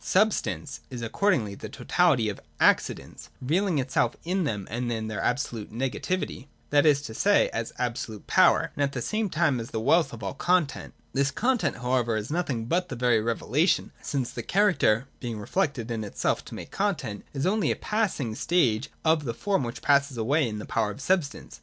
j 0.01 0.05
Substance 0.07 0.79
is 0.89 1.03
accordingly 1.03 1.53
the 1.53 1.69
totality 1.69 2.27
of 2.27 2.37
the 2.37 2.43
Ac 2.59 2.77
cidents, 2.79 3.27
revealing 3.39 3.77
itself 3.77 4.15
in 4.23 4.45
them 4.45 4.67
as 4.71 4.83
their 5.07 5.21
absolute 5.21 5.71
nega 5.71 6.01
tivity, 6.01 6.47
(that 6.71 6.87
is 6.87 7.03
to 7.03 7.13
say, 7.13 7.49
as 7.53 7.71
absolute 7.77 8.25
power,) 8.25 8.71
and 8.75 8.81
at 8.81 8.93
the 8.93 8.99
same 9.03 9.29
time 9.29 9.59
as 9.59 9.69
the 9.69 9.79
wealth 9.79 10.11
of 10.11 10.23
all 10.23 10.33
content. 10.33 10.95
This 11.13 11.29
content 11.29 11.77
however 11.77 12.15
is 12.17 12.31
nothing 12.31 12.65
but 12.65 12.89
that 12.89 12.95
very 12.95 13.21
revelation, 13.21 13.91
since 14.01 14.31
the 14.31 14.41
character 14.41 15.05
(being 15.19 15.37
reflected 15.39 15.91
in 15.91 16.03
itself 16.03 16.43
to 16.45 16.55
make 16.55 16.71
content) 16.71 17.23
is 17.35 17.45
only 17.45 17.69
a 17.69 17.75
passing 17.75 18.33
stage 18.33 18.89
of 19.05 19.23
the 19.25 19.35
form 19.35 19.63
which 19.63 19.83
passes 19.83 20.17
away 20.17 20.49
in 20.49 20.57
the 20.57 20.65
power 20.65 20.89
of 20.89 20.99
substance. 20.99 21.59